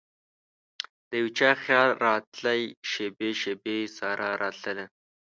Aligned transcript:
دیو 1.09 1.27
چا 1.37 1.49
خیال 1.63 1.89
راتلي 2.05 2.61
شیبې 2.91 3.29
،شیبې 3.41 3.77
سارا 3.97 4.29
راتلله 4.41 4.85